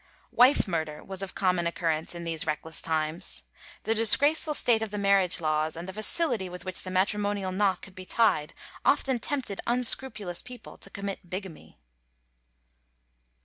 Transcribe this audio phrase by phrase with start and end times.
[0.31, 3.43] Wife murder was of common occurrence in these reckless times.
[3.83, 7.83] The disgraceful state of the marriage laws, and the facility with which the matrimonial knot
[7.83, 11.77] could be tied, often tempted unscrupulous people to commit bigamy.